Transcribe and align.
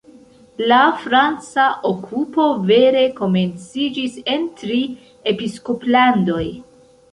La 0.69 0.77
franca 1.01 1.65
okupo 1.89 2.47
vere 2.71 3.05
komenciĝis 3.21 4.19
en 4.39 4.49
Tri-Episkoplandoj. 4.63 6.45